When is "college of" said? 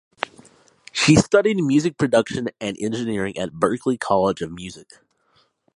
3.99-4.51